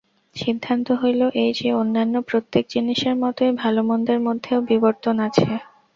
[0.35, 5.49] সিদ্ধান্ত হইল এই যে, অন্যান্য প্রত্যেক জিনিষের মতই ভালমন্দের মধ্যেও বিবর্তন আছে।